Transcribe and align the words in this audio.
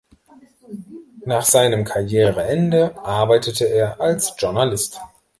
Nach 1.27 1.45
seinem 1.45 1.83
Karriereende 1.85 2.97
arbeitete 3.05 3.65
er 3.65 4.01
als 4.01 4.33
Journalist. 4.35 4.99